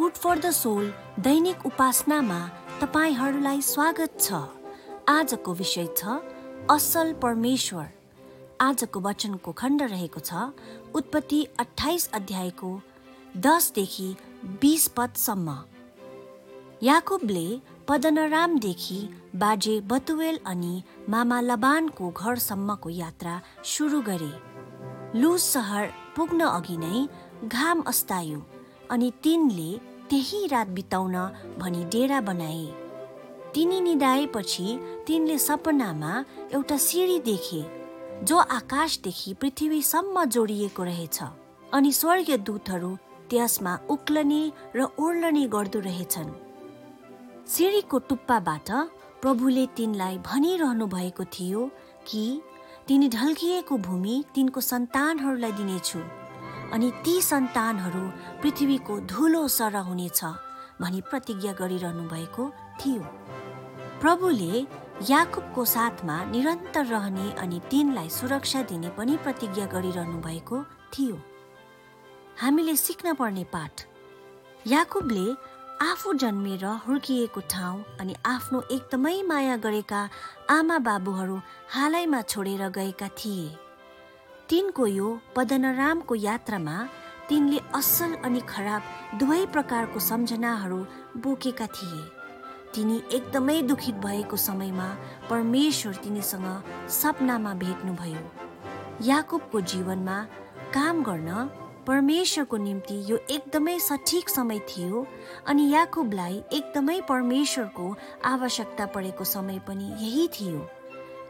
Food 0.00 0.12
for 0.14 0.38
the 0.38 0.50
sole 0.50 0.86
दैनिक 1.20 1.64
उपासनामा 1.66 2.36
तपाईँहरूलाई 2.80 3.60
स्वागत 3.62 4.12
छ। 4.20 4.38
आजको 5.08 5.52
विषय 5.54 5.86
छ 5.96 6.14
असल 6.70 7.12
परमेश्वर। 7.22 7.86
आजको 8.60 9.00
वचनको 9.06 9.52
खण्ड 9.52 9.82
रहेको 9.82 10.20
छ 10.20 10.44
उत्पत्ति 10.96 11.40
अठाइस 11.60 12.08
अध्यायको 12.18 12.70
दसदेखि 13.46 14.08
बिस 14.62 14.86
पदसम्म। 14.96 15.56
याकुबले 16.82 17.44
पदनरामदेखि 17.88 18.98
बाजे 19.36 19.74
बतुवेल 19.92 20.38
अनि 20.46 20.72
मामा 21.08 21.40
लबानको 21.40 22.10
घरसम्मको 22.12 22.88
यात्रा 22.96 23.34
सुरु 23.74 24.00
गरे। 24.08 24.32
लुज 25.20 25.40
सहर 25.42 25.92
पुग्न 26.16 26.48
अघि 26.48 26.76
नै 26.78 27.06
घाम 27.48 27.82
अस्तायो 27.92 28.42
अनि 28.90 29.12
तिनले 29.22 29.70
त्यही 30.10 30.46
रात 30.46 30.68
बिताउन 30.76 31.14
भनी 31.58 31.84
डेरा 31.92 32.20
बनाए। 32.20 32.66
तिनी 33.54 33.80
निदाएपछि 33.80 34.78
तिनले 35.06 35.36
सपनामा 35.38 36.12
एउटा 36.54 36.76
सिँढी 36.78 37.18
देखे 37.20 37.62
जो 38.24 38.36
आकाशदेखि 38.36 39.34
पृथ्वीसम्म 39.34 40.24
जोडिएको 40.34 40.82
रहेछ 40.84 41.18
अनि 41.72 41.92
स्वर्गीय 41.92 42.36
दूतहरू 42.46 42.90
त्यसमा 43.30 43.78
उक्लने 43.90 44.42
र 44.76 44.86
ओर्लने 44.98 45.46
गर्दो 45.48 45.80
रहेछन्। 45.80 46.30
सिँढीको 47.46 47.98
टुप्पाबाट 48.08 48.70
प्रभुले 49.22 49.66
तिनलाई 49.76 50.18
भनिरहनु 50.26 50.86
भएको 50.86 51.24
थियो 51.34 51.66
कि 52.06 52.24
तिनी 52.88 53.08
ढल्किएको 53.08 53.76
भूमि 53.78 54.24
तिनको 54.34 54.60
सन्तानहरूलाई 54.60 55.52
दिनेछु। 55.52 55.98
अनि 56.72 56.90
ती 57.04 57.20
सन्तानहरू 57.22 58.04
पृथ्वीको 58.42 58.98
धुलो 59.12 59.46
सर 59.48 59.76
हुनेछ 59.88 60.20
भनी 60.80 61.00
प्रतिज्ञा 61.10 61.52
गरिरहनु 61.52 62.08
भएको 62.08 62.44
थियो। 62.80 63.02
प्रभुले 64.00 64.66
याकुबको 65.08 65.64
साथमा 65.64 66.16
निरन्तर 66.24 66.84
रहने 66.86 67.30
अनि 67.42 67.60
तिनलाई 67.70 68.08
सुरक्षा 68.10 68.62
दिने 68.70 68.88
पनि 68.98 69.16
प्रतिज्ञा 69.24 69.66
गरिरहनु 69.66 70.18
भएको 70.22 70.62
थियो। 70.94 71.16
हामीले 72.40 72.76
सिक्न 72.76 73.14
पर्ने 73.14 73.44
पाठ 73.52 73.86
याकुबले 74.66 75.26
आफू 75.82 76.12
जन्मेर 76.22 76.64
हुर्किएको 76.86 77.40
ठाउँ 77.50 77.84
अनि 78.00 78.14
आफ्नो 78.26 78.60
एकदमै 78.70 79.22
माया 79.22 79.56
गरेका 79.56 80.00
आमा 80.50 80.78
बाबुहरू 80.86 81.40
हालैमा 81.70 82.20
छोडेर 82.22 82.68
गएका 82.70 83.08
थिए। 83.18 83.48
तिनको 84.50 84.86
यो 84.86 85.08
पदनरामको 85.36 86.14
यात्रामा 86.14 86.76
तिनले 87.28 87.58
असल 87.74 88.14
अनि 88.26 88.40
खराब 88.48 89.18
दुवै 89.18 89.44
प्रकारको 89.46 89.98
सम्झनाहरू 90.00 90.78
बोकेका 91.22 91.66
थिए। 91.66 92.00
तिनी 92.74 92.96
एकदमै 93.12 93.60
दुखित 93.62 93.94
भएको 94.06 94.36
समयमा 94.36 94.88
परमेश्वर 95.30 95.94
तिनीसँग 96.02 96.48
सपनामा 96.90 97.54
भेट्नुभयो। 97.62 98.22
याकुबको 99.06 99.60
जीवनमा 99.70 100.18
काम 100.74 101.02
गर्न 101.02 101.30
परमेश्वरको 101.86 102.56
निम्ति 102.66 103.00
यो 103.06 103.16
एकदमै 103.30 103.78
सठिक 103.80 104.28
समय 104.28 104.58
थियो 104.68 105.06
अनि 105.46 105.70
याकुबलाई 105.70 106.42
एकदमै 106.52 107.00
परमेश्वरको 107.08 107.94
आवश्यकता 108.26 108.86
परेको 108.94 109.24
समय 109.30 109.58
पनि 109.68 109.92
यही 110.04 110.28
थियो। 110.34 110.70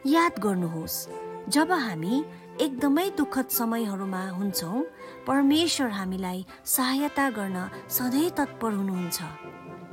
याद 0.08 0.38
गर्नुहोस् 0.38 1.06
जब 1.50 1.70
हामी 1.72 2.24
एकदमै 2.60 3.08
दुःखद 3.10 3.48
समयहरूमा 3.50 4.22
हुन्छौँ 4.28 4.82
परमेश्वर 5.26 5.88
हामीलाई 5.90 6.44
सहायता 6.64 7.28
गर्न 7.30 7.58
सधैँ 7.90 8.30
तत्पर 8.30 8.72
हुनुहुन्छ। 8.72 9.18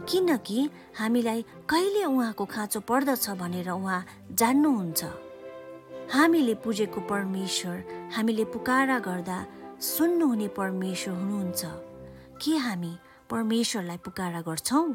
किनकि 0.10 0.60
हामीलाई 1.00 1.42
कहिले 1.70 2.04
उहाँको 2.06 2.46
खाँचो 2.46 2.80
पर्दछ 2.80 3.30
भनेर 3.42 3.70
उहाँ 3.70 4.06
जान्नुहुन्छ। 4.32 5.02
हामीले 6.14 6.54
पुजेको 6.64 7.02
परमेश्वर 7.02 7.78
हामीले 8.16 8.46
पुकारा 8.54 9.00
गर्दा 9.00 9.38
सुन्नुहुने 9.82 10.48
परमेश्वर 10.60 11.14
हुनुहुन्छ। 11.14 11.62
के 12.42 12.54
हामी 12.58 12.94
परमेश्वरलाई 13.30 13.98
पुकारा 13.98 14.42
गर्छौँ? 14.42 14.88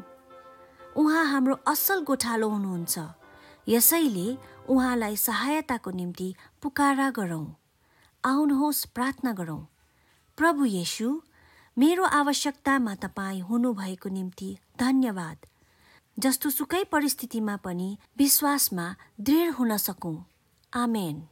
उहाँ 0.95 1.25
हाम्रो 1.25 1.55
असल 1.67 1.99
गोठालो 2.07 2.49
हुनुहुन्छ। 2.49 2.99
यसैले 3.67 4.37
उहाँलाई 4.69 5.15
सहायताको 5.15 5.91
निम्ति 5.91 6.35
पुकारा 6.61 7.09
गरौँ। 7.09 7.55
आउनुहोस् 8.25 8.85
प्रार्थना 8.85 9.33
गरौँ। 9.33 9.67
प्रभु 10.37 10.65
येसु 10.65 11.21
मेरो 11.77 12.03
आवश्यकतामा 12.03 12.95
तपाईँ 12.95 13.41
हुनुभएको 13.41 14.09
निम्ति 14.09 14.57
धन्यवाद। 14.79 15.37
जस्तो 16.19 16.49
सुकै 16.49 16.83
परिस्थितिमा 16.83 17.55
पनि 17.55 17.97
विश्वासमा 18.17 18.95
दृढ 19.21 19.53
हुन 19.53 19.77
सकौँ। 19.77 20.25
आमेन। 20.73 21.27